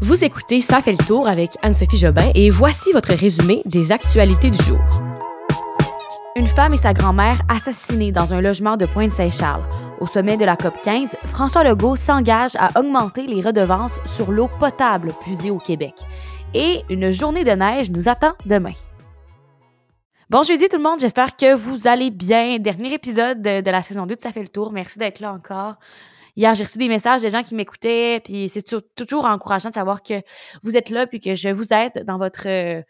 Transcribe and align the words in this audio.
Vous 0.00 0.24
écoutez 0.24 0.60
Ça 0.60 0.80
fait 0.80 0.92
le 0.92 1.04
tour 1.04 1.26
avec 1.26 1.56
Anne-Sophie 1.60 1.98
Jobin 1.98 2.30
et 2.36 2.50
voici 2.50 2.92
votre 2.92 3.12
résumé 3.12 3.62
des 3.64 3.90
actualités 3.90 4.48
du 4.48 4.62
jour. 4.62 4.78
Une 6.36 6.46
femme 6.46 6.72
et 6.72 6.78
sa 6.78 6.94
grand-mère 6.94 7.40
assassinées 7.48 8.12
dans 8.12 8.32
un 8.32 8.40
logement 8.40 8.76
de 8.76 8.86
Pointe-Saint-Charles. 8.86 9.64
Au 9.98 10.06
sommet 10.06 10.36
de 10.36 10.44
la 10.44 10.56
COP 10.56 10.80
15, 10.82 11.16
François 11.24 11.64
Legault 11.64 11.96
s'engage 11.96 12.54
à 12.60 12.78
augmenter 12.78 13.26
les 13.26 13.40
redevances 13.40 13.98
sur 14.04 14.30
l'eau 14.30 14.48
potable 14.60 15.12
puisée 15.22 15.50
au 15.50 15.58
Québec. 15.58 15.94
Et 16.54 16.82
une 16.90 17.10
journée 17.10 17.42
de 17.42 17.50
neige 17.50 17.90
nous 17.90 18.08
attend 18.08 18.34
demain. 18.46 18.74
Bon 20.30 20.44
jeudi 20.44 20.68
tout 20.68 20.76
le 20.76 20.82
monde, 20.84 21.00
j'espère 21.00 21.34
que 21.34 21.56
vous 21.56 21.88
allez 21.88 22.10
bien. 22.10 22.60
Dernier 22.60 22.92
épisode 22.94 23.42
de, 23.42 23.68
la 23.68 23.82
saison 23.82 24.06
2 24.06 24.14
de 24.14 24.20
Ça 24.20 24.30
fait 24.30 24.42
le 24.42 24.48
tour. 24.48 24.70
Merci 24.70 25.00
d'être 25.00 25.18
là 25.18 25.32
encore. 25.32 25.74
Hier, 26.38 26.54
j'ai 26.54 26.62
reçu 26.62 26.78
des 26.78 26.86
messages 26.86 27.22
des 27.22 27.30
gens 27.30 27.42
qui 27.42 27.56
m'écoutaient, 27.56 28.20
puis 28.24 28.48
c'est 28.48 28.62
toujours 28.94 29.24
encourageant 29.24 29.70
de 29.70 29.74
savoir 29.74 30.04
que 30.04 30.22
vous 30.62 30.76
êtes 30.76 30.88
là, 30.88 31.04
puis 31.04 31.18
que 31.18 31.34
je 31.34 31.48
vous 31.48 31.72
aide 31.72 32.04
dans 32.06 32.16
votre 32.16 32.46
euh, 32.46 32.80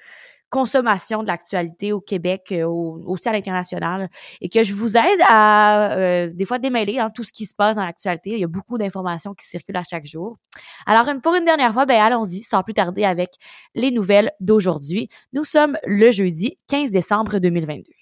consommation 0.51 1.23
de 1.23 1.29
l'actualité 1.29 1.95
au 1.95 2.01
Québec, 2.03 2.53
euh, 2.53 2.67
aussi 2.67 3.27
à 3.27 3.33
l'international, 3.33 4.11
et 4.43 4.51
que 4.51 4.63
je 4.63 4.75
vous 4.75 4.99
aide 4.99 5.21
à 5.27 5.93
euh, 5.97 6.31
des 6.31 6.45
fois 6.45 6.59
démêler 6.59 6.99
hein, 6.99 7.09
tout 7.15 7.25
ce 7.25 7.33
qui 7.33 7.47
se 7.47 7.55
passe 7.55 7.77
dans 7.77 7.85
l'actualité. 7.87 8.33
Il 8.33 8.41
y 8.41 8.45
a 8.45 8.49
beaucoup 8.49 8.77
d'informations 8.77 9.33
qui 9.33 9.47
circulent 9.47 9.79
à 9.79 9.83
chaque 9.83 10.05
jour. 10.05 10.37
Alors, 10.85 11.07
pour 11.23 11.35
une 11.35 11.47
dernière 11.47 11.73
fois, 11.73 11.87
ben 11.87 12.03
allons-y, 12.03 12.43
sans 12.43 12.63
plus 12.63 12.75
tarder 12.75 13.05
avec 13.05 13.31
les 13.75 13.91
nouvelles 13.91 14.31
d'aujourd'hui. 14.41 15.09
Nous 15.33 15.45
sommes 15.45 15.79
le 15.87 16.11
jeudi 16.11 16.59
15 16.69 16.91
décembre 16.91 17.39
2022. 17.39 17.98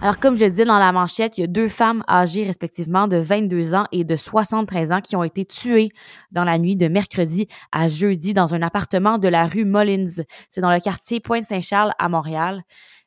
Alors, 0.00 0.20
comme 0.20 0.36
je 0.36 0.44
le 0.44 0.50
disais 0.50 0.64
dans 0.64 0.78
la 0.78 0.92
manchette, 0.92 1.38
il 1.38 1.40
y 1.40 1.44
a 1.44 1.48
deux 1.48 1.66
femmes 1.66 2.04
âgées 2.08 2.44
respectivement 2.44 3.08
de 3.08 3.16
22 3.16 3.74
ans 3.74 3.86
et 3.90 4.04
de 4.04 4.14
73 4.14 4.92
ans 4.92 5.00
qui 5.00 5.16
ont 5.16 5.24
été 5.24 5.44
tuées 5.44 5.88
dans 6.30 6.44
la 6.44 6.60
nuit 6.60 6.76
de 6.76 6.86
mercredi 6.86 7.48
à 7.72 7.88
jeudi 7.88 8.32
dans 8.32 8.54
un 8.54 8.62
appartement 8.62 9.18
de 9.18 9.26
la 9.26 9.46
rue 9.48 9.64
Mullins. 9.64 10.22
C'est 10.50 10.60
dans 10.60 10.70
le 10.72 10.78
quartier 10.78 11.18
Pointe-Saint-Charles 11.18 11.90
à 11.98 12.08
Montréal. 12.08 12.62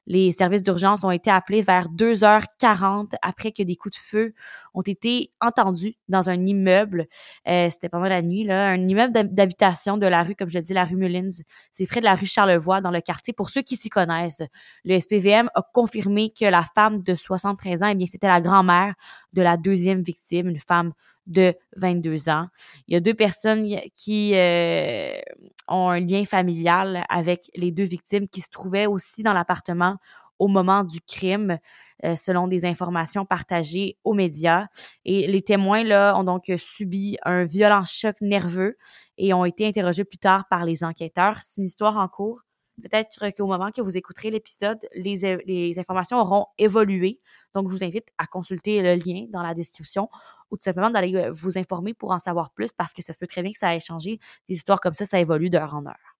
Les 0.07 0.31
services 0.31 0.63
d'urgence 0.63 1.03
ont 1.03 1.11
été 1.11 1.30
appelés 1.30 1.61
vers 1.61 1.88
2h40 1.89 3.13
après 3.21 3.52
que 3.52 3.63
des 3.63 3.75
coups 3.75 3.97
de 3.97 4.02
feu 4.03 4.33
ont 4.73 4.81
été 4.81 5.31
entendus 5.39 5.95
dans 6.09 6.30
un 6.30 6.45
immeuble. 6.45 7.07
Euh, 7.47 7.69
C'était 7.69 7.89
pendant 7.89 8.07
la 8.07 8.22
nuit, 8.22 8.44
là, 8.44 8.69
un 8.69 8.88
immeuble 8.88 9.13
d'habitation 9.33 9.97
de 9.97 10.07
la 10.07 10.23
rue, 10.23 10.35
comme 10.35 10.49
je 10.49 10.57
le 10.57 10.63
dis, 10.63 10.73
la 10.73 10.85
rue 10.85 10.95
Mullins. 10.95 11.29
C'est 11.72 11.85
près 11.88 11.99
de 11.99 12.05
la 12.05 12.16
rue 12.16 12.25
Charlevoix, 12.25 12.81
dans 12.81 12.91
le 12.91 13.02
quartier. 13.02 13.33
Pour 13.33 13.49
ceux 13.49 13.61
qui 13.61 13.75
s'y 13.75 13.89
connaissent, 13.89 14.44
le 14.85 14.99
SPVM 14.99 15.49
a 15.53 15.61
confirmé 15.73 16.31
que 16.31 16.45
la 16.45 16.63
femme 16.63 16.99
de 17.02 17.16
73 17.16 17.83
ans, 17.83 17.88
eh 17.88 17.95
bien, 17.95 18.07
c'était 18.07 18.27
la 18.27 18.41
grand-mère 18.41 18.95
de 19.33 19.41
la 19.41 19.57
deuxième 19.57 20.02
victime, 20.02 20.47
une 20.49 20.57
femme 20.57 20.94
de 21.27 21.53
22 21.77 22.30
ans. 22.30 22.47
Il 22.88 22.94
y 22.94 22.97
a 22.97 23.00
deux 23.00 23.14
personnes 23.14 23.67
qui 23.95 24.36
euh, 24.36 25.19
ont 25.67 25.89
un 25.89 26.00
lien 26.00 26.25
familial 26.25 27.05
avec 27.09 27.50
les 27.55 27.72
deux 27.72 27.83
victimes 27.83 28.28
qui 28.28 28.41
se 28.41 28.50
trouvaient 28.50 28.88
aussi 28.88 29.23
dans 29.23 29.33
l'appartement 29.33 29.97
au 30.39 30.47
moment 30.47 30.83
du 30.83 31.00
crime, 31.02 31.59
euh, 32.03 32.16
selon 32.16 32.47
des 32.47 32.66
informations 32.66 33.25
partagées 33.25 33.97
aux 34.03 34.16
médias. 34.16 34.66
Et 35.05 35.28
les 35.28 35.41
témoins 35.41 35.83
là 35.83 36.17
ont 36.17 36.23
donc 36.23 36.52
subi 36.58 37.17
un 37.23 37.44
violent 37.44 37.83
choc 37.85 38.16
nerveux 38.22 38.75
et 39.19 39.35
ont 39.35 39.45
été 39.45 39.67
interrogés 39.67 40.03
plus 40.03 40.17
tard 40.17 40.47
par 40.50 40.66
les 40.66 40.83
enquêteurs. 40.83 41.38
C'est 41.44 41.61
une 41.61 41.67
histoire 41.67 41.97
en 41.97 42.08
cours. 42.08 42.41
Peut-être 42.81 43.31
qu'au 43.36 43.47
moment 43.47 43.72
que 43.72 43.81
vous 43.81 43.97
écouterez 43.97 44.31
l'épisode, 44.31 44.80
les, 44.94 45.38
les 45.45 45.80
informations 45.80 46.19
auront 46.19 46.47
évolué. 46.58 47.19
Donc, 47.53 47.69
je 47.69 47.73
vous 47.73 47.83
invite 47.83 48.08
à 48.17 48.28
consulter 48.28 48.81
le 48.81 48.95
lien 48.95 49.25
dans 49.30 49.44
la 49.44 49.53
description 49.53 50.09
ou 50.50 50.58
tout 50.58 50.63
simplement 50.63 50.89
d'aller 50.89 51.16
euh, 51.16 51.31
vous 51.31 51.58
informer 51.58 51.94
pour 51.94 52.11
en 52.11 52.19
savoir 52.19 52.52
plus 52.52 52.72
parce 52.72 52.94
que 52.94 53.02
ça 53.02 53.13
se 53.13 53.19
peut 53.19 53.28
très 53.28 53.41
bien 53.41 53.52
que 53.52 53.58
ça 53.58 53.75
ait 53.75 53.80
changé. 53.80 54.19
Des 54.50 54.55
histoires 54.55 54.80
comme 54.80 54.94
ça, 54.94 55.05
ça 55.05 55.19
évolue 55.19 55.50
d'heure 55.50 55.75
en 55.75 55.86
heure. 55.86 56.17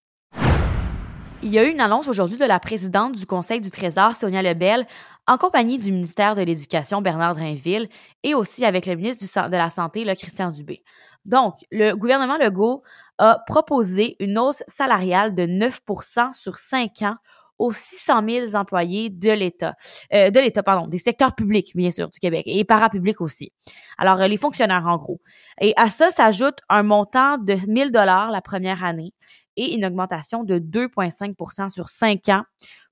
Il 1.44 1.52
y 1.52 1.58
a 1.58 1.64
eu 1.64 1.72
une 1.72 1.82
annonce 1.82 2.08
aujourd'hui 2.08 2.38
de 2.38 2.46
la 2.46 2.60
présidente 2.60 3.14
du 3.14 3.26
Conseil 3.26 3.62
du 3.62 3.72
Trésor, 3.72 4.16
Sonia 4.16 4.44
Lebel, 4.44 4.86
en 5.26 5.40
compagnie 5.40 5.80
du 5.80 5.92
ministère 5.92 6.36
de 6.36 6.44
l'Éducation, 6.44 7.02
Bernard 7.02 7.34
Drinville, 7.34 7.90
et 8.22 8.36
aussi 8.36 8.64
avec 8.64 8.86
le 8.86 8.96
ministre 8.96 9.50
de 9.50 9.58
la 9.58 9.72
Santé, 9.72 10.06
le 10.06 10.14
Christian 10.14 10.52
Dubé. 10.52 10.84
Donc, 11.26 11.56
le 11.72 11.96
gouvernement 11.96 12.38
Legault 12.38 12.84
a 13.22 13.38
proposé 13.46 14.16
une 14.20 14.40
hausse 14.40 14.64
salariale 14.66 15.36
de 15.36 15.44
9% 15.44 16.34
sur 16.34 16.58
5 16.58 17.04
ans 17.04 17.16
aux 17.60 17.72
600 17.72 18.22
000 18.28 18.56
employés 18.56 19.12
de 19.12 19.30
l'État, 19.30 19.76
euh, 20.12 20.32
de 20.32 20.40
l'État, 20.40 20.64
pardon, 20.64 20.88
des 20.88 20.98
secteurs 20.98 21.36
publics, 21.36 21.76
bien 21.76 21.92
sûr, 21.92 22.10
du 22.10 22.20
Québec, 22.20 22.42
et 22.48 22.66
parapublics 22.66 23.22
aussi. 23.22 23.54
Alors, 24.00 24.20
euh, 24.20 24.28
les 24.28 24.38
fonctionnaires, 24.38 24.88
en 24.88 24.98
gros. 24.98 25.22
Et 25.60 25.74
à 25.78 25.92
ça 25.92 26.10
s'ajoute 26.10 26.58
un 26.70 26.82
montant 26.82 27.38
de 27.38 27.54
1000 27.68 27.92
dollars 27.92 28.32
la 28.32 28.42
première 28.42 28.84
année 28.84 29.14
et 29.56 29.76
une 29.76 29.86
augmentation 29.86 30.44
de 30.44 30.58
2,5% 30.58 31.70
sur 31.70 31.90
5 31.90 32.30
ans 32.30 32.44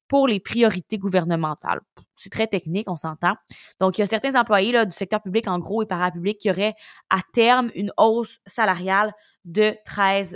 pour 0.10 0.28
les 0.28 0.42
priorités 0.42 0.98
gouvernementales. 0.98 1.80
C'est 2.18 2.32
très 2.32 2.48
technique, 2.48 2.90
on 2.90 2.98
s'entend. 2.98 3.36
Donc, 3.80 3.98
il 3.98 4.02
y 4.02 4.04
a 4.04 4.08
certains 4.08 4.38
employés 4.38 4.74
là, 4.74 4.84
du 4.84 4.92
secteur 4.92 5.22
public, 5.22 5.48
en 5.48 5.60
gros, 5.60 5.82
et 5.82 5.86
parapublic, 5.86 6.40
qui 6.40 6.50
auraient 6.50 6.76
à 7.10 7.20
terme 7.32 7.72
une 7.76 7.94
hausse 7.98 8.40
salariale 8.46 9.14
de 9.46 9.74
13% 9.88 10.36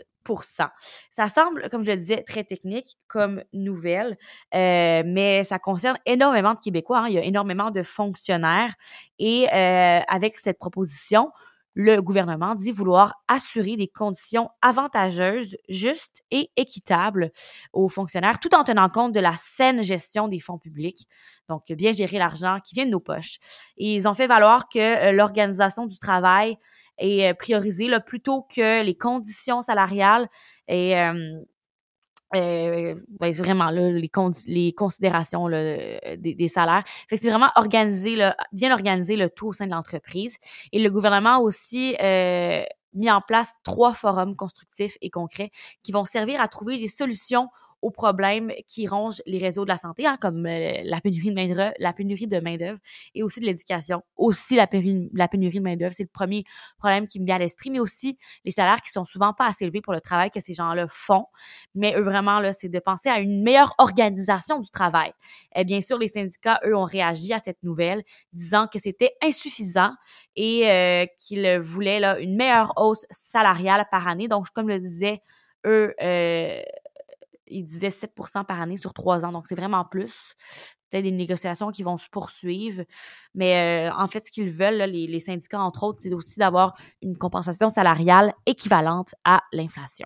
ça 1.10 1.28
semble, 1.28 1.70
comme 1.70 1.84
je 1.84 1.92
le 1.92 1.98
disais, 1.98 2.24
très 2.24 2.44
technique 2.44 2.98
comme 3.08 3.44
nouvelle, 3.54 4.18
euh, 4.56 5.04
mais 5.06 5.44
ça 5.44 5.60
concerne 5.60 5.98
énormément 6.06 6.54
de 6.54 6.60
Québécois. 6.60 7.00
Hein. 7.00 7.08
Il 7.10 7.14
y 7.14 7.18
a 7.18 7.24
énormément 7.24 7.72
de 7.72 7.84
fonctionnaires 7.84 8.74
et 9.20 9.48
euh, 9.54 10.00
avec 10.08 10.40
cette 10.40 10.60
proposition, 10.60 11.32
le 11.74 12.02
gouvernement 12.02 12.56
dit 12.56 12.72
vouloir 12.72 13.16
assurer 13.28 13.76
des 13.76 13.88
conditions 13.88 14.50
avantageuses, 14.62 15.58
justes 15.70 16.24
et 16.32 16.52
équitables 16.56 17.32
aux 17.74 17.90
fonctionnaires, 17.90 18.40
tout 18.40 18.54
en 18.56 18.64
tenant 18.64 18.90
compte 18.90 19.14
de 19.14 19.20
la 19.20 19.36
saine 19.38 19.82
gestion 19.82 20.28
des 20.28 20.40
fonds 20.40 20.60
publics. 20.60 21.08
Donc, 21.50 21.64
bien 21.72 21.92
gérer 21.92 22.18
l'argent 22.18 22.60
qui 22.64 22.76
vient 22.76 22.86
de 22.86 22.92
nos 22.92 23.00
poches. 23.00 23.38
Ils 23.78 24.08
ont 24.08 24.14
fait 24.14 24.28
valoir 24.28 24.70
que 24.70 24.80
euh, 24.80 25.12
l'organisation 25.12 25.86
du 25.86 25.98
travail 25.98 26.58
et 27.00 27.28
euh, 27.28 27.34
prioriser 27.34 27.88
là, 27.88 28.00
plutôt 28.00 28.44
que 28.44 28.84
les 28.84 28.96
conditions 28.96 29.62
salariales 29.62 30.28
et 30.68 30.98
euh, 30.98 31.40
euh 32.36 32.96
ben, 33.20 33.34
vraiment 33.34 33.70
là, 33.70 33.90
les, 33.92 34.10
les 34.48 34.74
considérations 34.74 35.48
là, 35.48 36.16
des, 36.18 36.36
des, 36.36 36.48
salaires. 36.48 36.84
C'est 37.10 37.30
vraiment 37.30 37.50
organiser, 37.56 38.18
bien 38.52 38.74
organiser 38.74 39.16
le 39.16 39.30
tout 39.30 39.48
au 39.48 39.54
sein 39.54 39.66
de 39.66 39.72
l'entreprise. 39.72 40.38
Et 40.72 40.80
le 40.80 40.90
gouvernement 40.90 41.36
a 41.36 41.40
aussi 41.40 41.96
euh, 42.02 42.64
mis 42.94 43.10
en 43.10 43.22
place 43.22 43.54
trois 43.64 43.94
forums 43.94 44.36
constructifs 44.36 44.98
et 45.02 45.10
concrets 45.10 45.52
qui 45.84 45.92
vont 45.92 46.06
servir 46.06 46.42
à 46.42 46.48
trouver 46.48 46.78
des 46.78 46.88
solutions 46.88 47.50
aux 47.84 47.92
problèmes 47.92 48.52
qui 48.66 48.88
rongent 48.88 49.22
les 49.26 49.38
réseaux 49.38 49.66
de 49.66 49.70
la 49.70 49.78
santé, 49.78 50.08
hein, 50.08 50.18
comme 50.20 50.46
euh, 50.46 50.82
la 50.84 51.02
pénurie 51.02 51.30
de 51.30 51.36
main-d'œuvre, 51.36 51.74
la 51.78 51.92
pénurie 51.92 52.28
de 52.28 52.40
main-d'œuvre 52.40 52.80
et 53.14 53.24
aussi 53.24 53.42
de 53.42 53.46
l'éducation. 53.46 54.02
Aussi 54.16 54.56
la 54.56 54.68
pénurie, 54.68 55.10
de 55.12 55.60
main-d'œuvre, 55.60 55.94
c'est 55.94 56.04
le 56.04 56.10
premier 56.10 56.46
problème 56.78 57.08
qui 57.08 57.20
me 57.20 57.26
vient 57.26 57.36
à 57.36 57.40
l'esprit, 57.40 57.70
mais 57.70 57.80
aussi 57.80 58.18
les 58.46 58.52
salaires 58.52 58.82
qui 58.82 58.90
sont 58.90 59.04
souvent 59.04 59.34
pas 59.34 59.48
assez 59.48 59.66
élevés 59.66 59.82
pour 59.82 59.92
le 59.92 60.00
travail 60.00 60.32
que 60.32 60.40
ces 60.40 60.54
gens-là 60.54 60.86
font. 60.88 61.26
Mais 61.76 61.94
eux, 61.98 62.02
vraiment, 62.02 62.40
là, 62.40 62.54
c'est 62.54 62.70
de 62.70 62.80
penser 62.80 63.10
à 63.10 63.20
une 63.20 63.44
meilleure 63.44 63.76
organisation 63.78 64.62
du 64.62 64.70
travail. 64.70 65.12
Et 65.54 65.66
bien 65.66 65.82
sûr, 65.82 65.98
les 65.98 66.08
syndicats, 66.08 66.62
eux, 66.66 66.76
ont 66.76 66.86
réagi 66.86 67.34
à 67.34 67.40
cette 67.40 67.62
nouvelle, 67.64 68.04
disant 68.32 68.68
que 68.72 68.80
c'était 68.80 69.12
insuffisant 69.22 69.92
et 70.38 70.72
euh, 70.72 71.06
qu'ils 71.18 71.60
voulaient 71.60 72.00
là, 72.00 72.18
une 72.20 72.38
meilleure 72.38 72.74
hausse 72.78 73.06
salariale 73.10 73.86
par 73.92 74.08
année. 74.08 74.30
Donc, 74.30 74.50
comme 74.52 74.70
le 74.70 74.80
disais, 74.80 75.22
eux, 75.66 75.94
euh, 76.02 76.62
il 77.48 77.64
disait 77.64 77.90
7% 77.90 78.46
par 78.46 78.62
année 78.62 78.78
sur 78.78 78.94
trois 78.94 79.26
ans. 79.26 79.32
Donc, 79.32 79.48
c'est 79.48 79.56
vraiment 79.56 79.86
plus. 79.86 80.36
Peut-être 80.90 81.04
des 81.04 81.12
négociations 81.12 81.72
qui 81.72 81.84
vont 81.84 81.98
se 81.98 82.10
poursuivre. 82.10 82.84
Mais 83.34 83.90
euh, 83.90 83.96
en 83.96 84.08
fait, 84.08 84.22
ce 84.22 84.32
qu'ils 84.32 84.50
veulent, 84.50 84.84
les, 84.84 85.20
syndicats, 85.20 85.62
entre 85.62 85.84
autres, 85.84 86.00
c'est 86.00 86.14
aussi 86.14 86.40
d'avoir 86.40 86.76
une 87.02 87.18
compensation 87.18 87.70
salariale 87.70 88.34
équivalente 88.46 89.16
à 89.24 89.42
l'inflation. 89.52 90.06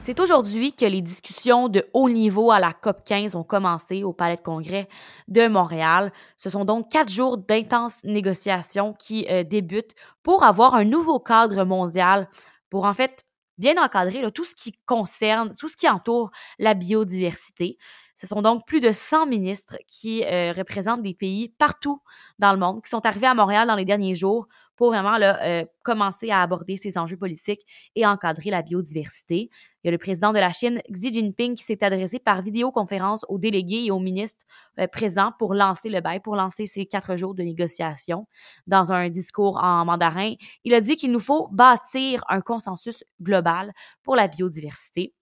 C'est 0.00 0.20
aujourd'hui 0.20 0.72
que 0.72 0.84
les 0.84 1.02
discussions 1.02 1.68
de 1.68 1.84
haut 1.92 2.08
niveau 2.08 2.52
à 2.52 2.60
la 2.60 2.72
COP 2.72 3.02
15 3.04 3.34
ont 3.34 3.42
commencé 3.42 4.04
au 4.04 4.12
Palais 4.12 4.36
de 4.36 4.40
Congrès 4.40 4.88
de 5.26 5.48
Montréal. 5.48 6.12
Ce 6.36 6.48
sont 6.48 6.64
donc 6.64 6.88
quatre 6.88 7.10
jours 7.10 7.36
d'intenses 7.36 8.04
négociations 8.04 8.94
qui 8.94 9.26
euh, 9.28 9.42
débutent 9.42 9.94
pour 10.22 10.44
avoir 10.44 10.74
un 10.74 10.84
nouveau 10.84 11.18
cadre 11.18 11.64
mondial 11.64 12.28
pour 12.70 12.84
en 12.84 12.94
fait 12.94 13.24
bien 13.58 13.76
encadrer 13.82 14.30
tout 14.32 14.44
ce 14.44 14.54
qui 14.54 14.72
concerne, 14.86 15.52
tout 15.58 15.68
ce 15.68 15.76
qui 15.76 15.88
entoure 15.88 16.30
la 16.58 16.74
biodiversité. 16.74 17.76
Ce 18.14 18.26
sont 18.26 18.42
donc 18.42 18.66
plus 18.66 18.80
de 18.80 18.90
100 18.90 19.26
ministres 19.26 19.76
qui 19.86 20.24
euh, 20.24 20.52
représentent 20.52 21.02
des 21.02 21.14
pays 21.14 21.50
partout 21.58 22.00
dans 22.38 22.52
le 22.52 22.58
monde, 22.58 22.82
qui 22.82 22.90
sont 22.90 23.04
arrivés 23.06 23.28
à 23.28 23.34
Montréal 23.34 23.68
dans 23.68 23.76
les 23.76 23.84
derniers 23.84 24.14
jours 24.14 24.48
pour 24.78 24.90
vraiment 24.90 25.18
là, 25.18 25.44
euh, 25.44 25.64
commencer 25.82 26.30
à 26.30 26.40
aborder 26.40 26.76
ces 26.76 26.96
enjeux 26.96 27.16
politiques 27.16 27.62
et 27.96 28.06
encadrer 28.06 28.50
la 28.50 28.62
biodiversité. 28.62 29.50
Il 29.82 29.86
y 29.86 29.88
a 29.88 29.90
le 29.90 29.98
président 29.98 30.32
de 30.32 30.38
la 30.38 30.52
Chine, 30.52 30.80
Xi 30.90 31.12
Jinping, 31.12 31.56
qui 31.56 31.64
s'est 31.64 31.82
adressé 31.82 32.20
par 32.20 32.42
vidéoconférence 32.42 33.26
aux 33.28 33.38
délégués 33.38 33.86
et 33.86 33.90
aux 33.90 33.98
ministres 33.98 34.46
euh, 34.78 34.86
présents 34.86 35.32
pour 35.36 35.54
lancer 35.54 35.88
le 35.88 36.00
bail, 36.00 36.20
pour 36.20 36.36
lancer 36.36 36.66
ces 36.66 36.86
quatre 36.86 37.16
jours 37.16 37.34
de 37.34 37.42
négociation. 37.42 38.28
Dans 38.68 38.92
un 38.92 39.08
discours 39.10 39.58
en 39.60 39.84
mandarin, 39.84 40.34
il 40.62 40.72
a 40.74 40.80
dit 40.80 40.94
qu'il 40.94 41.10
nous 41.10 41.18
faut 41.18 41.48
bâtir 41.50 42.22
un 42.28 42.40
consensus 42.40 43.02
global 43.20 43.72
pour 44.04 44.14
la 44.14 44.28
biodiversité. 44.28 45.12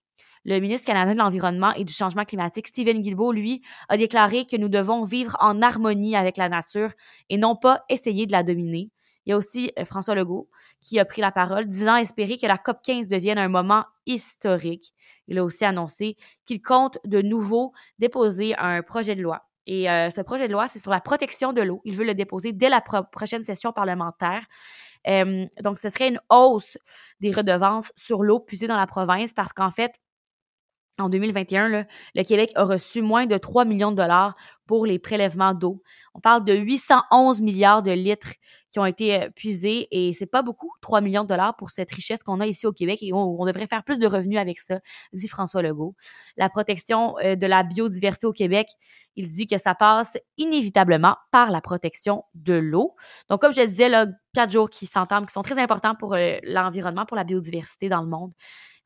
Le 0.45 0.61
ministre 0.61 0.87
canadien 0.87 1.15
de 1.15 1.19
l'Environnement 1.19 1.73
et 1.73 1.85
du 1.85 1.95
Changement 1.95 2.27
climatique, 2.27 2.69
Stephen 2.69 3.01
Guilbeault, 3.01 3.33
lui, 3.33 3.63
a 3.89 3.97
déclaré 3.97 4.45
que 4.45 4.57
nous 4.57 4.69
devons 4.69 5.05
vivre 5.05 5.35
en 5.41 5.63
harmonie 5.63 6.15
avec 6.15 6.37
la 6.37 6.51
nature 6.51 6.91
et 7.31 7.39
non 7.39 7.57
pas 7.57 7.83
essayer 7.89 8.27
de 8.27 8.33
la 8.33 8.43
dominer. 8.43 8.91
Il 9.27 9.31
y 9.31 9.33
a 9.33 9.37
aussi 9.37 9.73
euh, 9.79 9.85
François 9.85 10.15
Legault 10.15 10.49
qui 10.81 10.99
a 10.99 11.05
pris 11.05 11.21
la 11.21 11.33
parole, 11.33 11.67
disant 11.67 11.97
espérer 11.97 12.39
que 12.39 12.47
la 12.47 12.59
COP 12.59 12.79
15 12.83 13.09
devienne 13.09 13.39
un 13.39 13.49
moment 13.49 13.85
historique. 14.07 14.95
Il 15.29 15.39
a 15.39 15.45
aussi 15.45 15.65
annoncé 15.65 16.17
qu'il 16.47 16.63
compte 16.63 16.99
de 17.05 17.21
nouveau 17.21 17.73
déposer 17.99 18.57
un 18.57 18.83
projet 18.83 19.17
de 19.17 19.23
loi. 19.23 19.43
Et 19.67 19.91
euh, 19.91 20.11
ce 20.11 20.21
projet 20.21 20.47
de 20.47 20.53
loi, 20.53 20.69
c'est 20.69 20.79
sur 20.79 20.93
la 20.93 21.01
protection 21.01 21.53
de 21.53 21.61
l'eau. 21.61 21.83
Il 21.85 21.97
veut 21.97 22.05
le 22.05 22.15
déposer 22.15 22.53
dès 22.53 22.69
la 22.69 22.81
prochaine 22.81 23.43
session 23.43 23.73
parlementaire. 23.73 24.47
Euh, 25.09 25.47
donc, 25.63 25.79
ce 25.79 25.89
serait 25.89 26.09
une 26.09 26.21
hausse 26.31 26.79
des 27.21 27.33
redevances 27.33 27.93
sur 27.97 28.23
l'eau 28.23 28.39
puisée 28.39 28.69
dans 28.69 28.77
la 28.77 28.87
province 28.87 29.35
parce 29.35 29.53
qu'en 29.53 29.71
fait, 29.71 29.93
en 30.99 31.09
2021, 31.09 31.69
le 32.15 32.23
Québec 32.23 32.53
a 32.55 32.65
reçu 32.65 33.03
moins 33.03 33.27
de 33.27 33.37
3 33.37 33.65
millions 33.65 33.91
de 33.91 33.97
dollars 33.97 34.35
pour 34.67 34.87
les 34.87 34.99
prélèvements 34.99 35.55
d'eau. 35.55 35.83
On 36.15 36.21
parle 36.21 36.45
de 36.45 36.55
811 36.55 37.41
milliards 37.41 37.83
de 37.83 37.93
litres 37.93 38.33
qui 38.73 38.79
ont 38.79 38.85
été 38.85 39.23
euh, 39.23 39.31
puisés 39.31 39.89
et 39.91 40.13
c'est 40.13 40.27
pas 40.27 40.43
beaucoup, 40.43 40.71
3 40.81 41.01
millions 41.01 41.23
de 41.23 41.29
dollars 41.29 41.57
pour 41.57 41.71
cette 41.71 41.91
richesse 41.91 42.23
qu'on 42.23 42.41
a 42.41 42.47
ici 42.47 42.67
au 42.67 42.73
Québec 42.73 42.99
et 43.03 43.13
on, 43.13 43.45
devrait 43.47 43.67
faire 43.67 43.85
plus 43.85 43.99
de 43.99 44.07
revenus 44.07 44.39
avec 44.39 44.59
ça, 44.59 44.81
dit 45.13 45.29
François 45.29 45.63
Legault. 45.63 45.95
La 46.37 46.51
protection 46.51 47.17
euh, 47.19 47.37
de 47.37 47.47
la 47.47 47.63
biodiversité 47.63 48.27
au 48.27 48.33
Québec, 48.33 48.69
il 49.15 49.29
dit 49.29 49.47
que 49.47 49.57
ça 49.57 49.75
passe 49.75 50.19
inévitablement 50.37 51.17
par 51.31 51.51
la 51.51 51.61
protection 51.61 52.25
de 52.35 52.55
l'eau. 52.55 52.97
Donc, 53.31 53.41
comme 53.41 53.53
je 53.53 53.63
disais, 53.63 53.89
là, 53.89 54.07
quatre 54.35 54.51
jours 54.51 54.69
qui 54.69 54.87
s'entendent, 54.87 55.27
qui 55.27 55.33
sont 55.33 55.43
très 55.43 55.59
importants 55.59 55.95
pour 55.95 56.15
euh, 56.15 56.37
l'environnement, 56.43 57.07
pour 57.07 57.17
la 57.17 57.25
biodiversité 57.25 57.89
dans 57.89 58.03
le 58.03 58.09
monde. 58.09 58.33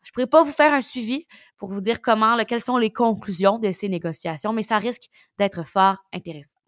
Je 0.02 0.12
pourrais 0.12 0.26
pas 0.26 0.42
vous 0.42 0.52
faire 0.52 0.72
un 0.72 0.80
suivi 0.80 1.26
pour 1.56 1.72
vous 1.72 1.80
dire 1.80 2.00
comment, 2.00 2.36
quelles 2.44 2.62
sont 2.62 2.78
les 2.78 2.90
conclusions 2.90 3.58
de 3.58 3.70
ces 3.70 3.88
négociations, 3.88 4.52
mais 4.52 4.62
ça 4.62 4.78
risque 4.78 5.08
d'être 5.38 5.64
fort 5.64 5.96
intéressant. 6.12 6.58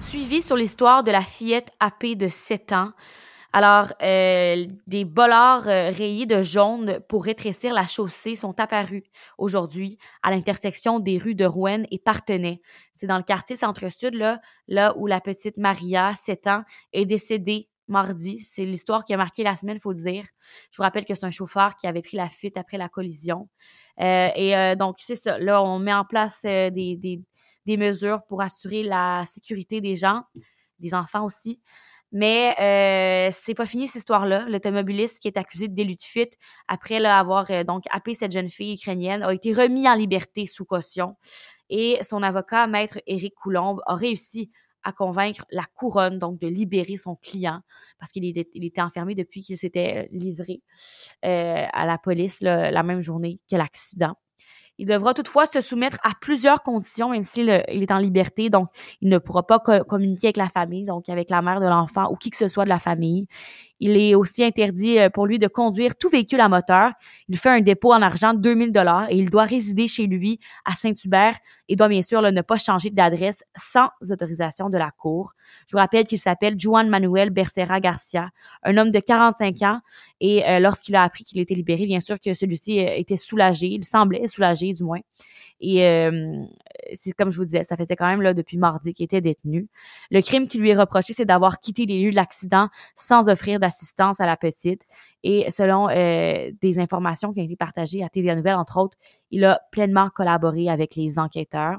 Suivi 0.00 0.42
sur 0.42 0.56
l'histoire 0.56 1.02
de 1.02 1.10
la 1.10 1.22
fillette 1.22 1.70
AP 1.80 2.16
de 2.16 2.28
7 2.28 2.72
ans. 2.72 2.92
Alors, 3.54 3.92
euh, 4.02 4.66
des 4.86 5.04
bollards 5.04 5.68
euh, 5.68 5.90
rayés 5.90 6.24
de 6.24 6.40
jaune 6.40 7.00
pour 7.08 7.24
rétrécir 7.24 7.74
la 7.74 7.86
chaussée 7.86 8.34
sont 8.34 8.58
apparus 8.58 9.02
aujourd'hui 9.36 9.98
à 10.22 10.30
l'intersection 10.30 11.00
des 11.00 11.18
rues 11.18 11.34
de 11.34 11.44
Rouen 11.44 11.82
et 11.90 11.98
Partenay. 11.98 12.62
C'est 12.94 13.06
dans 13.06 13.18
le 13.18 13.22
quartier 13.22 13.54
Centre-Sud, 13.54 14.14
là, 14.14 14.40
là 14.68 14.94
où 14.96 15.06
la 15.06 15.20
petite 15.20 15.58
Maria, 15.58 16.14
7 16.14 16.46
ans, 16.46 16.62
est 16.94 17.04
décédée 17.04 17.68
mardi. 17.88 18.40
C'est 18.40 18.64
l'histoire 18.64 19.04
qui 19.04 19.14
a 19.14 19.16
marqué 19.16 19.42
la 19.42 19.54
semaine, 19.56 19.78
faut 19.78 19.92
le 19.92 19.96
dire. 19.96 20.24
Je 20.70 20.76
vous 20.76 20.82
rappelle 20.82 21.04
que 21.04 21.14
c'est 21.14 21.26
un 21.26 21.30
chauffeur 21.30 21.76
qui 21.76 21.86
avait 21.86 22.02
pris 22.02 22.16
la 22.16 22.28
fuite 22.28 22.56
après 22.56 22.78
la 22.78 22.88
collision. 22.88 23.48
Euh, 24.00 24.28
et 24.34 24.56
euh, 24.56 24.74
donc, 24.74 24.96
c'est 24.98 25.16
ça. 25.16 25.38
Là, 25.38 25.62
on 25.62 25.78
met 25.78 25.92
en 25.92 26.04
place 26.04 26.42
euh, 26.46 26.70
des, 26.70 27.20
mesures 27.66 28.22
pour 28.28 28.42
assurer 28.42 28.82
la 28.82 29.24
sécurité 29.26 29.80
des 29.80 29.94
gens, 29.94 30.22
des 30.78 30.94
enfants 30.94 31.24
aussi. 31.24 31.60
Mais 32.14 33.30
c'est 33.32 33.54
pas 33.54 33.64
fini 33.64 33.88
cette 33.88 34.00
histoire-là. 34.00 34.44
L'automobiliste 34.46 35.22
qui 35.22 35.28
est 35.28 35.38
accusé 35.38 35.68
de 35.68 35.74
délit 35.74 35.96
de 35.96 36.02
fuite 36.02 36.34
après 36.68 37.02
avoir 37.02 37.64
donc 37.64 37.84
happé 37.90 38.12
cette 38.12 38.32
jeune 38.32 38.50
fille 38.50 38.74
ukrainienne 38.74 39.22
a 39.22 39.32
été 39.32 39.54
remis 39.54 39.88
en 39.88 39.94
liberté 39.94 40.44
sous 40.44 40.66
caution. 40.66 41.16
Et 41.70 41.98
son 42.02 42.22
avocat, 42.22 42.66
maître 42.66 43.00
Éric 43.06 43.34
Coulombe, 43.34 43.80
a 43.86 43.94
réussi 43.94 44.50
à 44.84 44.92
convaincre 44.92 45.44
la 45.50 45.64
couronne, 45.74 46.18
donc 46.18 46.40
de 46.40 46.48
libérer 46.48 46.96
son 46.96 47.16
client, 47.16 47.60
parce 47.98 48.12
qu'il 48.12 48.24
était, 48.26 48.80
enfermé 48.80 49.14
depuis 49.14 49.42
qu'il 49.42 49.56
s'était 49.56 50.08
livré 50.12 50.62
euh, 51.24 51.66
à 51.72 51.86
la 51.86 51.98
police 51.98 52.40
la 52.40 52.82
même 52.82 53.00
journée 53.00 53.40
que 53.50 53.56
l'accident. 53.56 54.16
Il 54.78 54.86
devra 54.86 55.12
toutefois 55.12 55.46
se 55.46 55.60
soumettre 55.60 55.98
à 56.02 56.10
plusieurs 56.20 56.62
conditions, 56.62 57.10
même 57.10 57.24
s'il 57.24 57.50
est 57.50 57.92
en 57.92 57.98
liberté. 57.98 58.48
Donc, 58.48 58.68
il 59.00 59.08
ne 59.10 59.18
pourra 59.18 59.46
pas 59.46 59.58
communiquer 59.58 60.28
avec 60.28 60.38
la 60.38 60.48
famille, 60.48 60.84
donc 60.84 61.08
avec 61.08 61.30
la 61.30 61.42
mère 61.42 61.60
de 61.60 61.66
l'enfant 61.66 62.10
ou 62.10 62.16
qui 62.16 62.30
que 62.30 62.36
ce 62.36 62.48
soit 62.48 62.64
de 62.64 62.70
la 62.70 62.78
famille. 62.78 63.26
Il 63.84 63.96
est 63.96 64.14
aussi 64.14 64.44
interdit 64.44 65.00
euh, 65.00 65.10
pour 65.10 65.26
lui 65.26 65.40
de 65.40 65.48
conduire 65.48 65.96
tout 65.96 66.08
véhicule 66.08 66.40
à 66.40 66.48
moteur. 66.48 66.92
Il 67.28 67.36
fait 67.36 67.48
un 67.48 67.60
dépôt 67.60 67.92
en 67.92 68.00
argent 68.00 68.32
de 68.32 68.38
2000 68.38 68.70
dollars 68.70 69.10
et 69.10 69.16
il 69.16 69.28
doit 69.28 69.42
résider 69.42 69.88
chez 69.88 70.06
lui 70.06 70.38
à 70.64 70.76
Saint-Hubert 70.76 71.36
et 71.68 71.74
doit 71.74 71.88
bien 71.88 72.00
sûr 72.00 72.22
ne 72.22 72.42
pas 72.42 72.58
changer 72.58 72.90
d'adresse 72.90 73.42
sans 73.56 73.88
autorisation 74.08 74.70
de 74.70 74.78
la 74.78 74.92
cour. 74.92 75.32
Je 75.66 75.72
vous 75.72 75.78
rappelle 75.78 76.06
qu'il 76.06 76.20
s'appelle 76.20 76.54
Juan 76.56 76.88
Manuel 76.88 77.30
Becerra 77.30 77.80
Garcia, 77.80 78.28
un 78.62 78.76
homme 78.76 78.90
de 78.90 79.00
45 79.00 79.62
ans 79.62 79.78
et 80.20 80.46
euh, 80.48 80.60
lorsqu'il 80.60 80.94
a 80.94 81.02
appris 81.02 81.24
qu'il 81.24 81.40
était 81.40 81.54
libéré, 81.54 81.86
bien 81.86 81.98
sûr 81.98 82.20
que 82.20 82.34
celui-ci 82.34 82.78
euh, 82.78 82.94
était 82.94 83.16
soulagé, 83.16 83.66
il 83.66 83.84
semblait 83.84 84.28
soulagé 84.28 84.72
du 84.72 84.84
moins. 84.84 85.00
Et 85.64 85.78
c'est 86.94 87.12
comme 87.12 87.30
je 87.30 87.36
vous 87.36 87.44
disais, 87.44 87.62
ça 87.62 87.76
faisait 87.76 87.94
quand 87.94 88.08
même 88.08 88.20
là 88.20 88.34
depuis 88.34 88.58
mardi 88.58 88.92
qu'il 88.92 89.04
était 89.04 89.20
détenu. 89.20 89.68
Le 90.10 90.20
crime 90.20 90.48
qui 90.48 90.58
lui 90.58 90.70
est 90.70 90.74
reproché, 90.74 91.12
c'est 91.12 91.24
d'avoir 91.24 91.60
quitté 91.60 91.86
les 91.86 92.02
lieux 92.02 92.10
de 92.10 92.16
l'accident 92.16 92.68
sans 92.96 93.28
offrir 93.28 93.60
d'assistance 93.60 93.71
à 94.20 94.26
la 94.26 94.36
petite. 94.36 94.82
Et 95.22 95.50
selon 95.50 95.88
euh, 95.88 96.50
des 96.60 96.78
informations 96.78 97.32
qui 97.32 97.40
ont 97.40 97.44
été 97.44 97.56
partagées 97.56 98.02
à 98.02 98.08
TVA 98.08 98.34
Nouvelle, 98.34 98.56
entre 98.56 98.78
autres, 98.78 98.98
il 99.30 99.44
a 99.44 99.60
pleinement 99.70 100.08
collaboré 100.10 100.68
avec 100.68 100.96
les 100.96 101.18
enquêteurs. 101.18 101.78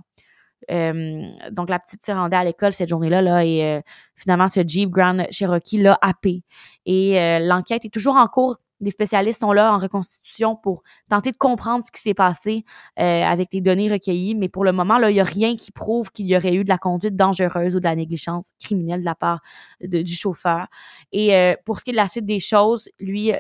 Euh, 0.72 1.24
donc 1.52 1.70
la 1.70 1.78
petite 1.78 2.06
se 2.06 2.12
rendait 2.12 2.38
à 2.38 2.44
l'école 2.46 2.72
cette 2.72 2.88
journée-là 2.88 3.22
là, 3.22 3.46
et 3.46 3.82
finalement 4.16 4.48
ce 4.48 4.62
Jeep 4.66 4.90
Grand 4.90 5.26
Cherokee 5.30 5.78
l'a 5.78 5.98
happé. 6.02 6.44
Et 6.86 7.40
l'enquête 7.42 7.84
est 7.84 7.94
toujours 7.94 8.16
en 8.16 8.28
cours 8.28 8.58
des 8.80 8.92
spécialistes 8.92 9.42
sont 9.42 9.52
là 9.52 9.74
en 9.74 9.78
reconstitution 9.78 10.56
pour 10.56 10.84
tenter 11.10 11.32
de 11.32 11.38
comprendre 11.38 11.86
ce 11.86 11.92
qui 11.92 12.02
s'est 12.02 12.14
passé 12.14 12.66
euh, 13.00 13.24
avec 13.24 13.50
les 13.54 13.62
données 13.62 13.92
recueillies. 13.92 14.36
Mais 14.36 14.50
pour 14.50 14.64
le 14.66 14.72
moment, 14.72 14.98
là, 14.98 15.10
il 15.10 15.14
n'y 15.14 15.20
a 15.20 15.26
rien 15.26 15.56
qui 15.56 15.72
prouve 15.72 16.12
qu'il 16.12 16.28
y 16.28 16.36
aurait 16.36 16.56
eu 16.56 16.64
de 16.64 16.70
la 16.70 16.78
conduite 16.78 17.16
dangereuse 17.16 17.76
ou 17.76 17.80
de 17.80 17.86
la 17.86 17.96
négligence 17.96 18.52
criminelle 18.60 19.02
de 19.02 19.06
la 19.06 19.16
part 19.16 19.42
du 19.82 20.16
chauffeur. 20.16 20.68
Et 21.12 21.36
euh, 21.36 21.56
pour 21.66 21.80
ce 21.80 21.84
qui 21.84 21.92
est 21.92 21.94
de 21.94 21.98
la 21.98 22.08
suite 22.08 22.26
des 22.26 22.40
choses, 22.40 22.90
lui, 23.00 23.32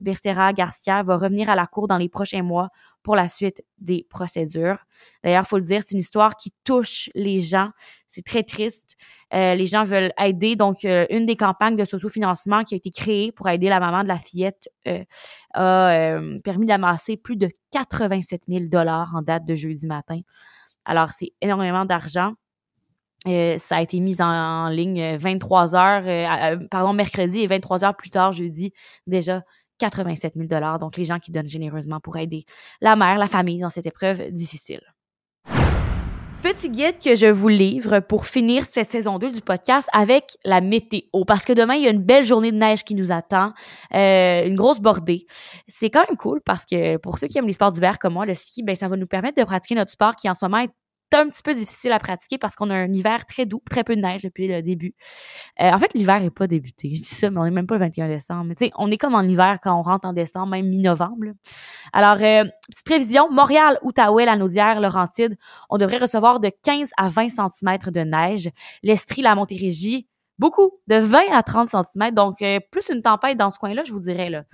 Becerra 0.00 0.52
Garcia 0.52 1.02
va 1.02 1.16
revenir 1.16 1.50
à 1.50 1.54
la 1.54 1.66
cour 1.66 1.88
dans 1.88 1.98
les 1.98 2.08
prochains 2.08 2.42
mois 2.42 2.68
pour 3.02 3.16
la 3.16 3.28
suite 3.28 3.64
des 3.78 4.06
procédures. 4.08 4.78
D'ailleurs, 5.24 5.46
faut 5.46 5.56
le 5.56 5.64
dire, 5.64 5.80
c'est 5.84 5.92
une 5.92 6.00
histoire 6.00 6.36
qui 6.36 6.52
touche 6.64 7.10
les 7.14 7.40
gens. 7.40 7.70
C'est 8.06 8.24
très 8.24 8.42
triste. 8.42 8.96
Euh, 9.34 9.54
les 9.54 9.66
gens 9.66 9.84
veulent 9.84 10.12
aider. 10.18 10.56
Donc, 10.56 10.84
euh, 10.84 11.06
une 11.10 11.26
des 11.26 11.36
campagnes 11.36 11.76
de 11.76 11.84
socio-financement 11.84 12.62
qui 12.64 12.74
a 12.74 12.76
été 12.76 12.90
créée 12.90 13.32
pour 13.32 13.48
aider 13.48 13.68
la 13.68 13.80
maman 13.80 14.02
de 14.02 14.08
la 14.08 14.18
fillette 14.18 14.68
euh, 14.86 15.02
a 15.54 16.18
permis 16.44 16.66
d'amasser 16.66 17.16
plus 17.16 17.36
de 17.36 17.48
87 17.72 18.42
000 18.48 18.64
dollars 18.66 19.12
en 19.14 19.22
date 19.22 19.44
de 19.44 19.54
jeudi 19.54 19.86
matin. 19.86 20.20
Alors, 20.84 21.10
c'est 21.10 21.32
énormément 21.40 21.84
d'argent. 21.84 22.34
ça 23.24 23.76
a 23.76 23.82
été 23.82 24.00
mis 24.00 24.20
en, 24.20 24.68
ligne 24.68 25.16
23 25.16 25.76
heures, 25.76 26.58
pardon, 26.70 26.92
mercredi 26.92 27.40
et 27.40 27.46
23 27.46 27.84
heures 27.84 27.96
plus 27.96 28.10
tard, 28.10 28.32
jeudi, 28.32 28.72
déjà 29.06 29.42
87 29.82 30.34
000 30.36 30.46
dollars. 30.46 30.78
Donc, 30.78 30.96
les 30.96 31.04
gens 31.04 31.18
qui 31.18 31.32
donnent 31.32 31.48
généreusement 31.48 32.00
pour 32.00 32.16
aider 32.16 32.44
la 32.80 32.96
mère, 32.96 33.18
la 33.18 33.26
famille 33.26 33.58
dans 33.58 33.70
cette 33.70 33.86
épreuve 33.86 34.30
difficile. 34.30 34.80
Petit 36.42 36.70
guide 36.70 36.98
que 36.98 37.14
je 37.14 37.26
vous 37.26 37.46
livre 37.46 38.00
pour 38.00 38.26
finir 38.26 38.64
cette 38.64 38.90
saison 38.90 39.18
2 39.18 39.30
du 39.30 39.40
podcast 39.40 39.88
avec 39.92 40.36
la 40.44 40.60
météo. 40.60 41.24
Parce 41.24 41.44
que 41.44 41.52
demain, 41.52 41.74
il 41.74 41.82
y 41.82 41.86
a 41.86 41.90
une 41.90 42.02
belle 42.02 42.24
journée 42.24 42.50
de 42.50 42.56
neige 42.56 42.82
qui 42.82 42.96
nous 42.96 43.12
attend, 43.12 43.52
euh, 43.94 44.44
une 44.46 44.56
grosse 44.56 44.80
bordée. 44.80 45.26
C'est 45.68 45.88
quand 45.88 46.04
même 46.08 46.16
cool 46.16 46.40
parce 46.44 46.66
que 46.66 46.96
pour 46.96 47.18
ceux 47.18 47.28
qui 47.28 47.38
aiment 47.38 47.46
les 47.46 47.52
sports 47.52 47.70
d'hiver 47.70 48.00
comme 48.00 48.14
moi, 48.14 48.26
le 48.26 48.34
ski, 48.34 48.64
ben, 48.64 48.74
ça 48.74 48.88
va 48.88 48.96
nous 48.96 49.06
permettre 49.06 49.40
de 49.40 49.44
pratiquer 49.44 49.76
notre 49.76 49.92
sport 49.92 50.16
qui 50.16 50.28
en 50.28 50.34
ce 50.34 50.44
moment 50.44 50.58
est 50.58 50.70
un 51.20 51.28
petit 51.28 51.42
peu 51.42 51.54
difficile 51.54 51.92
à 51.92 51.98
pratiquer 51.98 52.38
parce 52.38 52.56
qu'on 52.56 52.70
a 52.70 52.74
un 52.74 52.92
hiver 52.92 53.26
très 53.26 53.46
doux, 53.46 53.62
très 53.70 53.84
peu 53.84 53.96
de 53.96 54.00
neige 54.00 54.22
depuis 54.22 54.48
le 54.48 54.62
début. 54.62 54.94
Euh, 55.60 55.70
en 55.70 55.78
fait, 55.78 55.92
l'hiver 55.94 56.20
n'est 56.20 56.30
pas 56.30 56.46
débuté. 56.46 56.94
Je 56.94 57.00
dis 57.00 57.08
ça, 57.08 57.30
mais 57.30 57.38
on 57.40 57.44
n'est 57.44 57.50
même 57.50 57.66
pas 57.66 57.74
le 57.74 57.80
21 57.80 58.08
décembre. 58.08 58.54
On 58.76 58.90
est 58.90 58.98
comme 58.98 59.14
en 59.14 59.22
hiver 59.22 59.58
quand 59.62 59.78
on 59.78 59.82
rentre 59.82 60.06
en 60.06 60.12
décembre, 60.12 60.48
même 60.48 60.68
mi-novembre. 60.68 61.32
Alors, 61.92 62.16
euh, 62.20 62.44
petite 62.70 62.86
prévision, 62.86 63.30
Montréal, 63.30 63.78
Outaouais, 63.82 64.24
la 64.24 64.36
Naudière, 64.36 64.80
Laurentide, 64.80 65.36
on 65.70 65.78
devrait 65.78 65.98
recevoir 65.98 66.40
de 66.40 66.50
15 66.62 66.90
à 66.96 67.08
20 67.08 67.28
cm 67.28 67.78
de 67.86 68.00
neige. 68.00 68.50
L'Estrie, 68.82 69.22
la 69.22 69.34
Montérégie, 69.34 70.06
beaucoup, 70.38 70.72
de 70.88 70.96
20 70.96 71.20
à 71.32 71.42
30 71.42 71.68
cm. 71.68 72.10
Donc, 72.12 72.42
euh, 72.42 72.58
plus 72.70 72.88
une 72.90 73.02
tempête 73.02 73.38
dans 73.38 73.50
ce 73.50 73.58
coin-là, 73.58 73.82
je 73.84 73.92
vous 73.92 74.00
dirais. 74.00 74.30
Là. 74.30 74.44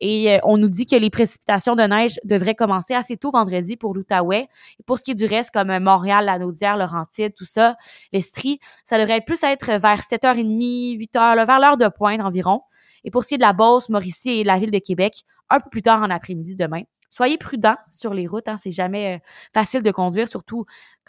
Et 0.00 0.32
euh, 0.32 0.38
on 0.44 0.58
nous 0.58 0.68
dit 0.68 0.86
que 0.86 0.96
les 0.96 1.10
précipitations 1.10 1.76
de 1.76 1.82
neige 1.82 2.18
devraient 2.24 2.54
commencer 2.54 2.94
assez 2.94 3.16
tôt 3.16 3.30
vendredi 3.30 3.76
pour 3.76 3.94
l'Outaouais. 3.94 4.48
Pour 4.86 4.98
ce 4.98 5.04
qui 5.04 5.12
est 5.12 5.14
du 5.14 5.24
reste, 5.24 5.50
comme 5.52 5.70
euh, 5.70 5.80
Montréal, 5.80 6.26
la 6.26 6.38
Naudière, 6.38 6.76
Laurentide, 6.76 7.34
tout 7.34 7.44
ça, 7.44 7.76
l'Estrie, 8.12 8.60
ça 8.84 8.98
devrait 8.98 9.20
plus 9.20 9.42
être 9.42 9.66
vers 9.66 10.00
7h30, 10.00 10.98
8h, 10.98 11.46
vers 11.46 11.60
l'heure 11.60 11.76
de 11.76 11.88
pointe 11.88 12.20
environ. 12.20 12.62
Et 13.04 13.10
pour 13.10 13.22
ce 13.22 13.28
qui 13.28 13.34
est 13.34 13.38
de 13.38 13.42
la 13.42 13.52
Beauce, 13.52 13.88
Mauricie 13.88 14.40
et 14.40 14.44
la 14.44 14.58
ville 14.58 14.70
de 14.70 14.78
Québec, 14.78 15.22
un 15.50 15.60
peu 15.60 15.70
plus 15.70 15.82
tard 15.82 16.02
en 16.02 16.10
après-midi 16.10 16.56
demain. 16.56 16.82
Soyez 17.10 17.38
prudents 17.38 17.76
sur 17.90 18.12
les 18.12 18.26
routes, 18.26 18.48
hein, 18.48 18.58
c'est 18.58 18.70
jamais 18.70 19.22
facile 19.54 19.82
de 19.82 19.90
conduire, 19.90 20.28
surtout 20.28 20.66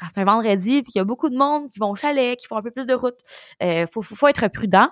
c'est 0.07 0.21
un 0.21 0.25
vendredi, 0.25 0.81
puis 0.81 0.93
il 0.95 0.97
y 0.97 1.01
a 1.01 1.03
beaucoup 1.03 1.29
de 1.29 1.37
monde 1.37 1.69
qui 1.69 1.79
vont 1.79 1.89
au 1.89 1.95
chalet, 1.95 2.37
qui 2.37 2.47
font 2.47 2.57
un 2.57 2.61
peu 2.61 2.71
plus 2.71 2.85
de 2.85 2.93
route. 2.93 3.17
Euh, 3.63 3.85
faut, 3.91 4.01
faut, 4.01 4.27
être 4.27 4.47
prudent. 4.47 4.89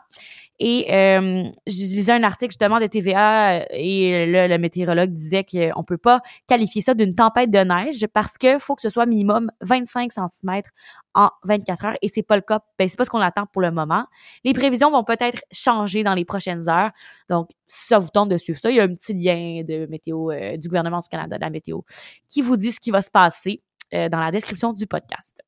Et 0.59 0.91
euh, 0.91 1.43
je 1.67 1.73
lisais 1.73 2.13
un 2.13 2.23
article 2.23 2.51
justement 2.51 2.79
de 2.79 2.87
TVA 2.87 3.67
et 3.69 4.25
là, 4.25 4.47
le 4.47 4.57
météorologue 4.57 5.11
disait 5.11 5.43
qu'on 5.43 5.83
peut 5.83 5.99
pas 5.99 6.21
qualifier 6.47 6.81
ça 6.81 6.95
d'une 6.95 7.13
tempête 7.13 7.51
de 7.51 7.59
neige 7.59 8.07
parce 8.11 8.39
que 8.39 8.57
faut 8.57 8.75
que 8.75 8.81
ce 8.81 8.89
soit 8.89 9.05
minimum 9.05 9.51
25 9.61 10.11
cm 10.11 10.61
en 11.13 11.29
24 11.43 11.85
heures 11.85 11.97
et 12.01 12.07
c'est 12.07 12.23
pas 12.23 12.35
le 12.35 12.41
cas. 12.41 12.61
Ben, 12.79 12.87
c'est 12.87 12.97
pas 12.97 13.03
ce 13.03 13.11
qu'on 13.11 13.19
attend 13.19 13.45
pour 13.45 13.61
le 13.61 13.69
moment. 13.69 14.05
Les 14.43 14.53
prévisions 14.53 14.89
vont 14.89 15.03
peut-être 15.03 15.41
changer 15.51 16.03
dans 16.03 16.15
les 16.15 16.25
prochaines 16.25 16.69
heures. 16.69 16.91
Donc, 17.29 17.49
ça 17.67 17.99
vous 17.99 18.09
tente 18.09 18.29
de 18.29 18.37
suivre 18.37 18.59
ça, 18.59 18.71
il 18.71 18.77
y 18.77 18.79
a 18.79 18.83
un 18.83 18.93
petit 18.93 19.13
lien 19.13 19.63
de 19.63 19.85
météo 19.87 20.31
euh, 20.31 20.57
du 20.57 20.67
gouvernement 20.69 20.99
du 20.99 21.09
Canada, 21.09 21.37
de 21.37 21.41
la 21.41 21.49
météo, 21.51 21.81
qui 22.29 22.41
vous 22.41 22.57
dit 22.57 22.71
ce 22.71 22.79
qui 22.79 22.89
va 22.89 23.01
se 23.01 23.11
passer. 23.11 23.61
Euh, 23.93 24.09
dans 24.09 24.19
la 24.19 24.31
description 24.31 24.73
du 24.73 24.85
podcast. 24.85 25.41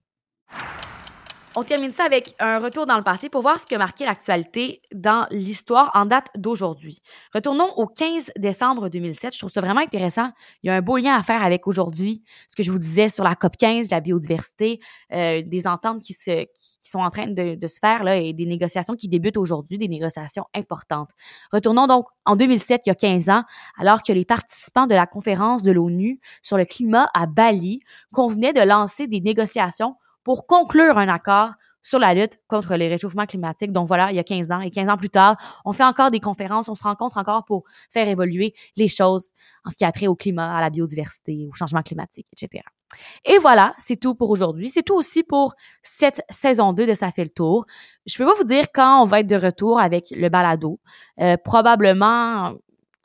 On 1.60 1.64
termine 1.64 1.92
ça 1.92 2.06
avec 2.06 2.36
un 2.40 2.60
retour 2.60 2.86
dans 2.86 2.96
le 2.96 3.04
passé 3.04 3.28
pour 3.28 3.42
voir 3.42 3.60
ce 3.60 3.66
qui 3.66 3.76
a 3.76 3.78
marqué 3.78 4.06
l'actualité 4.06 4.82
dans 4.96 5.28
l'histoire 5.30 5.92
en 5.94 6.06
date 6.06 6.28
d'aujourd'hui. 6.38 7.00
Retournons 7.34 7.74
au 7.76 7.86
15 7.86 8.32
décembre 8.38 8.88
2007. 8.88 9.34
Je 9.34 9.40
trouve 9.40 9.52
ça 9.52 9.60
vraiment 9.60 9.82
intéressant. 9.82 10.30
Il 10.64 10.68
y 10.68 10.70
a 10.70 10.76
un 10.76 10.82
beau 10.82 10.96
lien 10.96 11.18
à 11.18 11.22
faire 11.22 11.44
avec 11.44 11.68
aujourd'hui, 11.68 12.24
ce 12.48 12.56
que 12.56 12.64
je 12.64 12.72
vous 12.72 12.80
disais 12.80 13.10
sur 13.10 13.26
la 13.26 13.36
COP 13.36 13.58
15, 13.58 13.92
la 13.92 14.00
biodiversité, 14.00 14.80
euh, 15.12 15.42
des 15.46 15.68
ententes 15.68 16.02
qui, 16.02 16.14
sont 16.14 17.00
en 17.00 17.10
train 17.10 17.28
de, 17.28 17.56
de, 17.56 17.68
se 17.68 17.80
faire 17.80 18.06
là, 18.06 18.16
et 18.16 18.32
des 18.32 18.46
négociations 18.46 18.96
qui 18.96 19.10
débutent 19.10 19.36
aujourd'hui, 19.36 19.78
des 19.78 19.90
négociations 19.90 20.46
importantes. 20.56 21.10
Retournons 21.52 21.88
donc 21.88 22.06
en 22.24 22.38
2007, 22.38 22.84
il 22.86 22.90
y 22.90 22.92
a 22.94 22.96
15 22.96 23.30
ans, 23.32 23.44
alors 23.78 24.02
que 24.02 24.14
les 24.14 24.24
participants 24.24 24.88
de 24.88 24.96
la 24.96 25.08
conférence 25.08 25.62
de 25.64 25.74
l'ONU 25.74 26.22
sur 26.42 26.56
le 26.56 26.64
climat 26.64 27.10
à 27.14 27.28
Bali 27.28 27.82
convenaient 28.14 28.54
de 28.54 28.62
lancer 28.62 29.08
des 29.08 29.20
négociations 29.20 29.98
pour 30.30 30.46
conclure 30.46 31.00
un 31.00 31.08
accord 31.08 31.54
sur 31.82 31.98
la 31.98 32.14
lutte 32.14 32.38
contre 32.48 32.76
les 32.76 32.88
réchauffements 32.88 33.26
climatiques. 33.26 33.72
Donc 33.72 33.88
voilà, 33.88 34.12
il 34.12 34.16
y 34.16 34.20
a 34.20 34.24
15 34.24 34.52
ans. 34.52 34.60
Et 34.60 34.70
15 34.70 34.88
ans 34.88 34.96
plus 34.96 35.10
tard, 35.10 35.38
on 35.66 35.74
fait 35.74 35.84
encore 35.84 36.12
des 36.12 36.20
conférences, 36.20 36.70
on 36.70 36.76
se 36.76 36.84
rencontre 36.84 37.18
encore 37.18 37.46
pour 37.46 37.64
faire 37.90 38.08
évoluer 38.08 38.54
les 38.78 38.88
choses 38.88 39.30
en 39.66 39.72
ce 39.72 39.76
qui 39.76 39.86
a 39.86 39.92
trait 39.92 40.06
au 40.06 40.14
climat, 40.16 40.56
à 40.56 40.62
la 40.62 40.70
biodiversité, 40.70 41.48
au 41.50 41.56
changement 41.56 41.82
climatique, 41.82 42.28
etc. 42.32 42.64
Et 43.26 43.40
voilà, 43.40 43.74
c'est 43.80 44.00
tout 44.00 44.14
pour 44.14 44.30
aujourd'hui. 44.30 44.70
C'est 44.70 44.84
tout 44.84 44.94
aussi 44.94 45.24
pour 45.24 45.56
cette 45.82 46.22
saison 46.30 46.74
2 46.74 46.86
de 46.86 46.94
Ça 46.94 47.10
fait 47.10 47.24
le 47.24 47.32
tour. 47.32 47.66
Je 48.06 48.16
peux 48.16 48.26
pas 48.28 48.36
vous 48.36 48.44
dire 48.44 48.66
quand 48.72 49.02
on 49.02 49.06
va 49.06 49.22
être 49.22 49.28
de 49.28 49.36
retour 49.36 49.80
avec 49.80 50.12
le 50.12 50.30
balado. 50.30 50.80
Euh, 51.20 51.38
probablement 51.44 52.54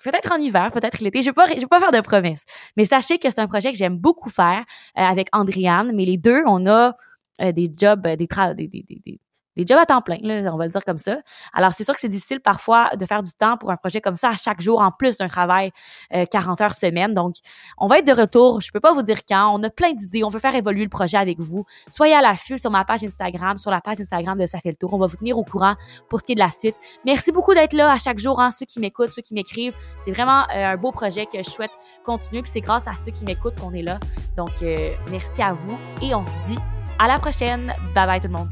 peut-être 0.05 0.33
en 0.33 0.37
hiver, 0.37 0.71
peut-être 0.71 1.01
l'été. 1.01 1.23
Je 1.23 1.27
vais 1.27 1.33
pas, 1.33 1.49
je 1.49 1.61
vais 1.61 1.67
pas 1.67 1.81
faire 1.81 1.91
de 1.91 2.01
promesses. 2.01 2.45
Mais 2.77 2.85
sachez 2.85 3.19
que 3.19 3.31
c'est 3.31 3.41
un 3.41 3.49
projet 3.49 3.73
que 3.73 3.79
j'aime 3.79 3.97
beaucoup 3.97 4.31
faire 4.31 4.65
euh, 4.99 5.03
avec 5.03 5.29
Andriane. 5.33 5.93
Mais 5.95 6.05
les 6.05 6.19
deux, 6.19 6.43
on 6.47 6.67
a 6.67 6.95
des 7.39 7.71
jobs, 7.73 8.07
euh, 8.07 8.17
des, 8.17 8.27
des, 8.27 8.69
des, 8.69 9.21
des, 9.57 9.67
jobs 9.67 9.79
à 9.79 9.87
temps 9.87 10.03
plein, 10.03 10.19
là, 10.23 10.53
on 10.53 10.57
va 10.57 10.65
le 10.65 10.71
dire 10.71 10.85
comme 10.85 10.99
ça. 10.99 11.19
Alors, 11.53 11.73
c'est 11.73 11.85
sûr 11.85 11.95
que 11.95 12.01
c'est 12.01 12.09
difficile 12.09 12.41
parfois 12.41 12.97
de 12.97 13.07
faire 13.07 13.23
du 13.23 13.33
temps 13.33 13.57
pour 13.57 13.71
un 13.71 13.77
projet 13.77 14.01
comme 14.01 14.17
ça 14.17 14.31
à 14.31 14.37
chaque 14.37 14.61
jour, 14.61 14.81
en 14.81 14.91
plus 14.91 15.17
d'un 15.17 15.29
travail 15.29 15.71
40 16.11 16.61
heures 16.61 16.75
semaine. 16.75 17.15
Donc, 17.15 17.37
on 17.79 17.87
va 17.87 17.99
être 17.99 18.07
de 18.07 18.13
retour. 18.13 18.61
Je 18.61 18.73
peux 18.73 18.81
pas 18.81 18.93
vous 18.93 19.03
dire 19.03 19.21
quand. 19.29 19.55
On 19.55 19.63
a 19.63 19.71
plein 19.71 19.93
d'idées. 19.93 20.25
On 20.25 20.29
veut 20.29 20.41
faire 20.41 20.55
évoluer 20.57 20.83
le 20.83 20.89
projet 20.89 21.17
avec 21.17 21.39
vous. 21.39 21.65
Soyez 21.89 22.15
à 22.15 22.21
l'affût 22.21 22.59
sur 22.59 22.71
ma 22.71 22.85
page 22.85 23.05
Instagram, 23.05 23.57
sur 23.59 23.71
la 23.71 23.81
page 23.81 24.01
Instagram 24.01 24.39
de 24.39 24.47
Ça 24.47 24.59
fait 24.59 24.71
le 24.71 24.77
tour. 24.77 24.93
On 24.93 24.99
va 24.99 25.07
vous 25.07 25.17
tenir 25.17 25.39
au 25.39 25.45
courant 25.45 25.77
pour 26.09 26.21
ce 26.21 26.25
qui 26.27 26.33
est 26.33 26.37
de 26.37 26.41
la 26.41 26.51
suite. 26.51 26.77
Merci 27.05 27.31
beaucoup 27.31 27.55
d'être 27.55 27.75
là 27.75 27.93
à 27.93 27.99
chaque 27.99 28.19
jour, 28.19 28.41
hein, 28.41 28.51
ceux 28.51 28.67
qui 28.67 28.81
m'écoutent, 28.81 29.13
ceux 29.13 29.23
qui 29.23 29.35
m'écrivent. 29.35 29.75
C'est 30.01 30.11
vraiment 30.13 30.43
euh, 30.55 30.73
un 30.73 30.77
beau 30.77 30.91
projet 30.91 31.27
que 31.27 31.39
je 31.39 31.51
souhaite 31.51 31.73
continuer. 32.05 32.43
Puis 32.43 32.51
c'est 32.51 32.61
grâce 32.61 32.89
à 32.89 32.95
ceux 32.95 33.13
qui 33.13 33.25
m'écoutent 33.25 33.59
qu'on 33.61 33.73
est 33.73 33.83
là. 33.83 33.99
Donc, 34.37 34.63
euh, 34.63 34.95
merci 35.11 35.43
à 35.43 35.53
vous 35.53 35.79
et 36.03 36.15
on 36.15 36.25
se 36.25 36.35
dit 36.47 36.59
à 36.99 37.09
la 37.09 37.19
prochaine. 37.19 37.75
Bye 37.95 38.07
bye 38.07 38.21
tout 38.21 38.29
le 38.29 38.35
monde. 38.35 38.51